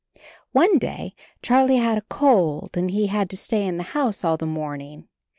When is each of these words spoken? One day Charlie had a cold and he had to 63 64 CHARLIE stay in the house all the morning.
One 0.51 0.79
day 0.79 1.13
Charlie 1.43 1.77
had 1.77 1.99
a 1.99 2.01
cold 2.01 2.71
and 2.75 2.89
he 2.89 3.05
had 3.05 3.29
to 3.29 3.37
63 3.37 3.59
64 3.59 3.59
CHARLIE 3.59 3.65
stay 3.67 3.69
in 3.69 3.77
the 3.77 3.99
house 4.01 4.23
all 4.23 4.35
the 4.35 4.47
morning. 4.47 5.07